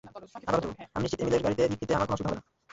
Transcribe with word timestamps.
আমি 0.95 1.03
নিশ্চিত 1.03 1.19
এমিলের 1.21 1.43
গাড়িতে 1.45 1.61
লিফট 1.63 1.81
নিতে 1.81 1.93
আমার 1.95 2.07
কোনো 2.09 2.15
অসুবিধা 2.15 2.29
হবে 2.29 2.37
না। 2.37 2.43